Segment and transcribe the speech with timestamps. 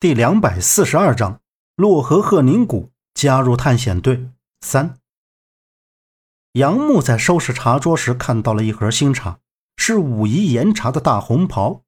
[0.00, 1.42] 第两百四十二章：
[1.76, 4.30] 洛河鹤宁谷加入探险队
[4.62, 4.98] 三。
[6.52, 9.40] 杨木在收拾茶桌时看到了一盒新茶，
[9.76, 11.82] 是武夷岩茶的大红袍。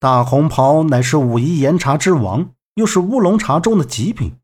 [0.00, 4.38] 大红袍乃是武夷岩茶之王，又是乌龙茶中的极品。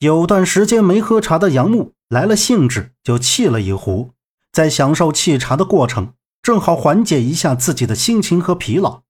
[0.00, 4.10] 有段时间没喝茶的杨木来了兴致，就沏了一壶，
[4.50, 9.04] 在享受沏茶的过程，正好缓解一下自己的心情和疲劳。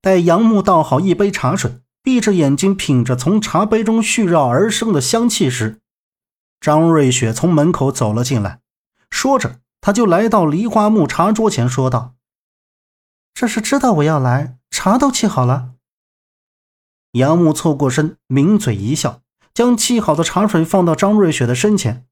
[0.00, 1.78] 待杨木倒好一杯茶水。
[2.02, 5.80] 闭着眼睛品着从茶杯中絮绕而生的香气时，
[6.60, 8.60] 张瑞雪从门口走了进来，
[9.08, 12.14] 说着，他就来到梨花木茶桌前，说道
[13.32, 15.74] ：“这是知道我要来，茶都沏好了。”
[17.12, 19.20] 杨木凑过身，抿嘴一笑，
[19.54, 22.06] 将沏好的茶水放到张瑞雪的身前，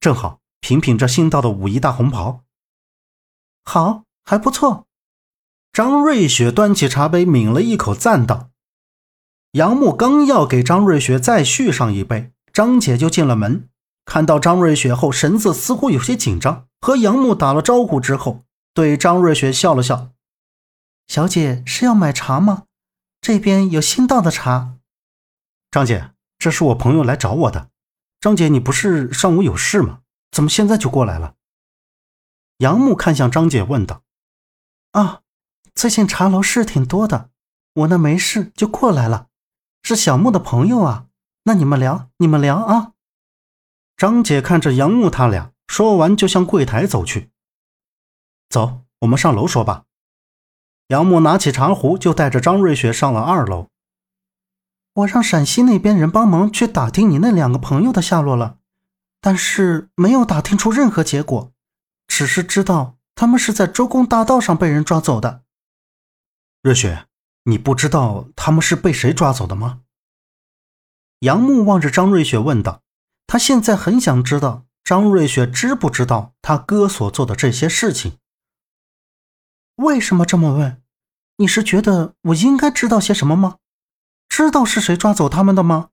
[0.00, 2.40] 正好品品这新到的武夷大红袍。
[3.64, 4.86] 好，还不错。
[5.74, 8.50] 张瑞雪端起茶杯，抿了一口，赞道
[9.58, 13.68] ：“杨木刚要给张瑞雪再续上一杯，张姐就进了门。
[14.04, 20.12] 看到张瑞雪后，神色似乎有些紧张，和杨木打了招呼之后，对张瑞雪笑了笑
[21.08, 22.66] ：‘小姐是要买茶吗？
[23.20, 24.74] 这边有新到的茶。’
[25.72, 27.70] 张姐，这是我朋友来找我的。
[28.20, 30.02] 张姐，你不是上午有事吗？
[30.30, 31.34] 怎么现在就过来了？”
[32.58, 34.02] 杨木看向张姐，问道
[34.92, 35.22] ：“啊。”
[35.74, 37.30] 最近茶楼事挺多的，
[37.74, 39.26] 我那没事就过来了。
[39.82, 41.06] 是小木的朋友啊，
[41.42, 42.92] 那你们聊，你们聊啊。
[43.96, 47.30] 张姐看着杨木他俩，说完就向柜台走去。
[48.48, 49.84] 走，我们上楼说吧。
[50.88, 53.68] 杨木拿起茶壶，就带着张瑞雪上了二楼。
[54.94, 58.58] 我让陕西那边人帮忙去打听你那两个朋友的下落了，
[59.20, 61.52] 但是没有打听出任何结果，
[62.06, 65.43] 只是知道他们是在周公大道上被人抓走的。
[66.64, 67.04] 瑞雪，
[67.42, 69.82] 你不知道他们是被谁抓走的吗？
[71.18, 72.80] 杨木望着张瑞雪问道。
[73.26, 78.16] 他现在很想知道张瑞雪知不知道他哥所做的这些事情。
[79.74, 80.82] 为什么这么问？
[81.36, 83.58] 你是觉得我应该知道些什么吗？
[84.30, 85.90] 知道是谁抓走他们的吗？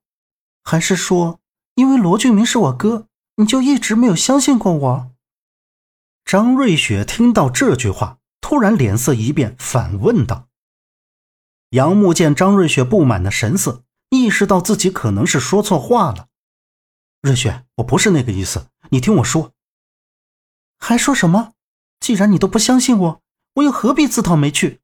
[0.64, 1.40] 还是说，
[1.74, 5.10] 因为罗俊明是我哥，你就一直没有相信过我？
[6.24, 10.48] 张瑞雪听到这句话，突然脸色一变，反问道。
[11.72, 16.28] 杨木见张瑞雪不满的神色，意识到自己可能是说错话了。
[17.22, 19.54] 瑞雪，我不是那个意思，你听我说。
[20.78, 21.54] 还说什么？
[21.98, 23.22] 既然你都不相信我，
[23.54, 24.80] 我又何必自讨没趣？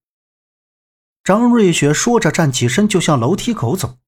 [1.23, 3.99] 张瑞雪说着，站起身就向楼梯口走。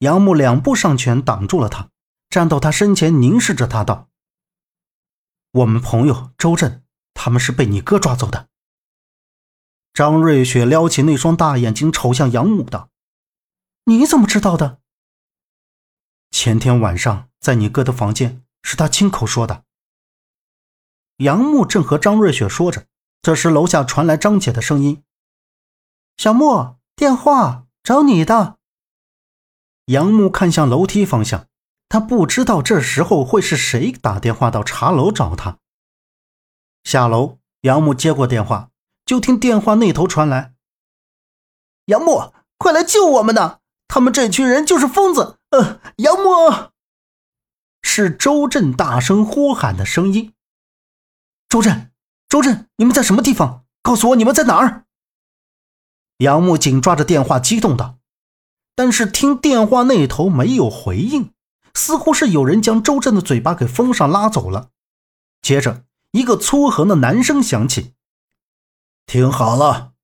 [0.00, 1.88] 杨木两步上前挡住了他，
[2.28, 4.10] 站到他身前，凝视着他道
[5.52, 8.48] ：“我们朋友周震，他们是被你哥抓走的。”
[9.92, 12.88] 张瑞雪撩起那双大眼睛，瞅向杨母道
[13.84, 14.78] ：“你怎么知道的？
[16.30, 19.64] 前天晚上在你哥的房间，是他亲口说的。”
[21.18, 22.86] 杨木正和张瑞雪说着，
[23.20, 25.02] 这时楼下传来张姐的声音
[26.16, 28.56] ：“小莫，电话找你的。”
[29.86, 31.48] 杨木看向楼梯方向，
[31.88, 35.58] 他不知道这时候会是谁打电话到茶楼找他。
[36.84, 38.69] 下楼，杨木接过电话。
[39.10, 40.54] 就听电话那头传来
[41.86, 43.58] ：“杨木，快来救我们呐！
[43.88, 46.70] 他们这群人就是疯子！”呃，杨木，
[47.82, 50.32] 是周震大声呼喊的声音。
[51.48, 51.90] 周震，
[52.28, 53.64] 周震，你们在什么地方？
[53.82, 54.84] 告诉我你们在哪儿！
[56.18, 57.98] 杨木紧抓着电话，激动道。
[58.76, 61.32] 但是听电话那头没有回应，
[61.74, 64.70] 似乎是有人将周震的嘴巴给封上，拉走了。
[65.42, 65.82] 接着，
[66.12, 67.94] 一个粗横的男声响起。
[69.12, 69.94] 听好了，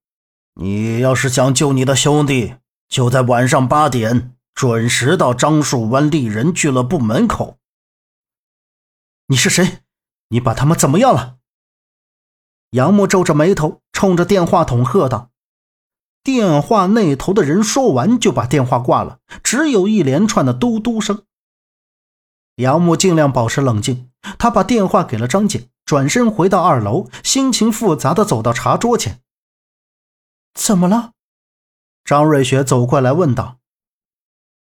[0.55, 2.55] 你要是想救你的兄弟，
[2.89, 7.57] 就在晚上八点准时到樟树湾丽人俱乐部门口。
[9.27, 9.79] 你是谁？
[10.27, 11.37] 你把他们怎么样了？
[12.71, 15.31] 杨木皱着眉头，冲着电话筒喝道。
[16.21, 21.23] 电话那头的人说完就把电话挂了，只有一连串的嘟嘟声。
[22.55, 25.69] 杨木尽量保持冷静，他把电话给了张姐。
[25.87, 29.21] 转身回到二楼，心情复杂的走到茶桌前。
[30.53, 31.13] 怎么了？
[32.03, 33.59] 张瑞雪走过来问道。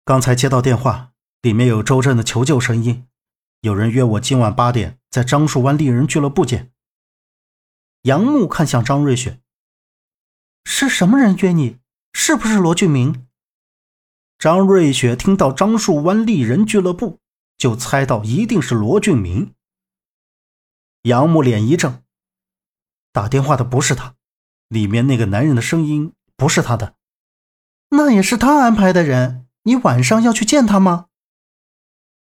[0.04, 3.06] 刚才接到电话，里面有周震的求救声音，
[3.60, 6.72] 有人约我今晚八点在樟树湾丽人俱乐部见。
[8.02, 9.38] 杨木看向张瑞雪
[10.66, 11.78] ：“是什么人约你？
[12.12, 13.28] 是不是罗俊明？”
[14.36, 17.20] 张瑞雪听到樟树湾丽人俱乐部，
[17.56, 19.54] 就猜到一定是罗俊明。
[21.04, 22.02] 杨木脸一正，
[23.12, 24.14] 打电话的不是他，
[24.68, 26.94] 里面那个男人的声音不是他的。
[27.90, 31.08] 那也是他安排的人，你晚上要去见他吗？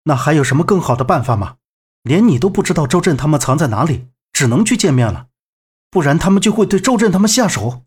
[0.05, 1.57] 那还有什么更好的办法吗？
[2.03, 5.27] 连你都不知道周震他们藏在哪里，只能去见面了，
[5.91, 7.85] 不然他们就会对周震他们下手。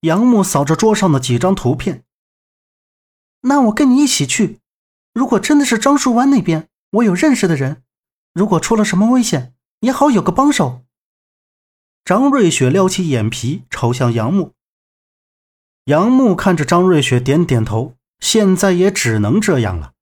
[0.00, 2.06] 杨木扫着桌上的几张图片，
[3.42, 4.60] 那我跟你一起去。
[5.12, 7.82] 如果真的是樟树湾那边，我有认识的人，
[8.32, 10.82] 如果出了什么危险，也好有个帮手。
[12.04, 14.52] 张瑞雪撩起眼皮，朝向杨木。
[15.84, 17.94] 杨木看着张瑞雪，点点头。
[18.20, 19.92] 现在也只能这样了。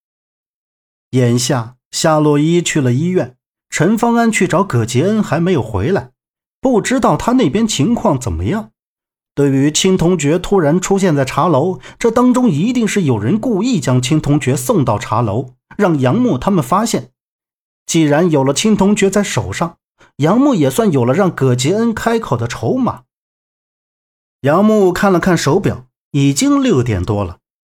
[1.10, 3.36] 眼下夏洛伊去了医院，
[3.68, 6.12] 陈方安去找葛杰恩还没有回来，
[6.60, 8.70] 不知道他那边情况怎么样。
[9.34, 17.12] 对于青铜爵突然出现在茶楼，这当中一定是有人故意将青铜爵送到茶楼，让杨木他们发现。
[17.86, 19.78] 既然有了青铜爵在手上，
[20.16, 23.04] 杨木也算有了让葛杰恩开口的筹码。
[24.40, 27.38] 杨木看了看手表，已经六点多了。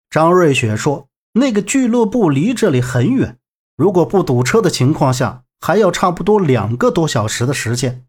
[0.08, 3.38] 张瑞雪说：“那个俱乐部离这里很远，
[3.76, 8.06] 如果不堵车的情况下，还要差不多两个多小时的时间。”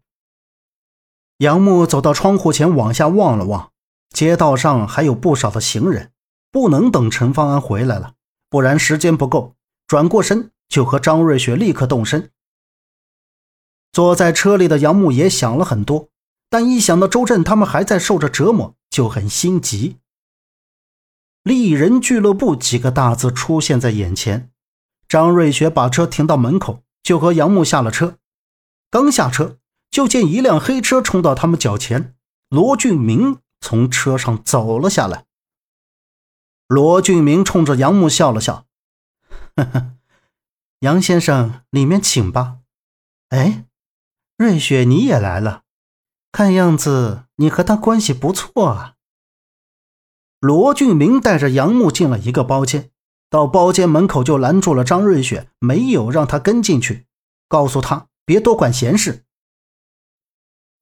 [1.38, 3.70] 杨木走到窗户前，往下望了望，
[4.10, 6.10] 街道上还有不少的行人，
[6.50, 8.14] 不能等陈方安回来了，
[8.48, 9.54] 不然时间不够。
[9.86, 12.30] 转过身，就和张瑞雪立刻动身。
[13.92, 16.08] 坐在车里的杨木也想了很多，
[16.48, 19.98] 但一想到周震他们还在受着折磨，就很心急。
[21.42, 24.50] 丽人俱乐部几个大字出现在眼前，
[25.08, 28.18] 张瑞雪把车停到门口，就和杨木下了车。
[28.90, 29.58] 刚下车。
[29.90, 32.14] 就见一辆黑车冲到他们脚前，
[32.50, 35.24] 罗俊明从车上走了下来。
[36.68, 38.66] 罗俊明冲着杨木笑了笑
[39.56, 39.92] ：“呵呵，
[40.80, 42.58] 杨先生，里面请吧。”
[43.30, 43.64] 哎，
[44.36, 45.62] 瑞雪你也来了，
[46.30, 48.94] 看样子你和他关系不错啊。
[50.40, 52.90] 罗俊明带着杨木进了一个包间，
[53.28, 57.06] 到包间门口就拦住了张瑞雪，没有让他跟进去，
[57.48, 59.24] 告诉他别多管闲事。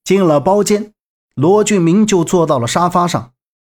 [0.05, 0.93] 进了包间，
[1.35, 3.33] 罗俊明就坐到了沙发上。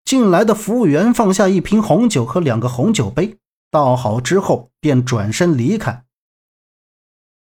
[0.03, 3.37] 进来的服务员放下一瓶红酒和两个红酒杯，
[3.71, 6.06] 倒好之后便转身离开。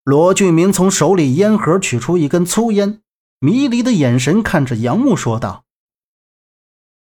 [0.04, 3.02] 罗俊明从手里烟盒取出一根粗烟，
[3.40, 5.64] 迷离的眼神看着杨木说道：“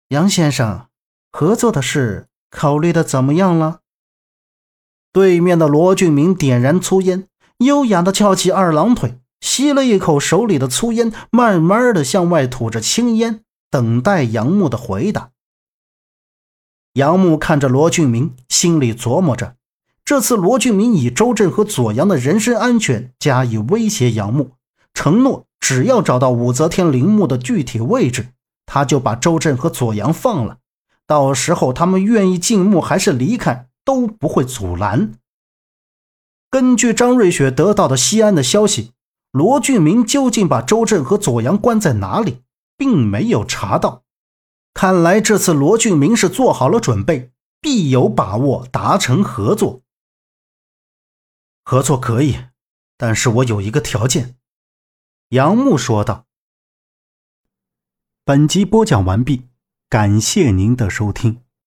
[0.09, 0.87] 杨先生，
[1.31, 3.81] 合作的事考虑的怎么样了？”
[5.13, 7.27] 对面的罗俊明点燃粗烟，
[7.59, 9.19] 优雅的翘起二郎腿。
[9.39, 15.29] 吸了一口手里的粗烟，慢慢的向外吐着青烟，等待杨木的回答。
[16.93, 19.56] 杨木看着罗俊明，心里琢磨着：
[20.07, 24.51] 这次罗俊明以周震和左阳的人身安全加以威胁杨木，
[24.93, 28.29] 承诺只要找到武则天陵墓的具体位置，
[28.65, 30.59] 他就把周震和左阳放了。
[31.05, 35.11] 到时候他们愿意进墓还是离开，都不会阻拦。
[36.49, 38.93] 根据张瑞雪得到的西安的消息。
[39.33, 42.43] 罗俊明究竟把周震和左阳关在哪里，
[42.77, 44.03] 并没有查到。
[44.73, 49.81] 看来这次罗俊明是做好了准备，必有把握达成合作。
[51.69, 52.45] 合作可以，
[52.95, 54.37] 但是我有一个条件。”
[55.35, 56.25] 杨木说道。
[58.23, 59.49] 本集播讲完毕，
[59.89, 61.41] 感谢您的收听。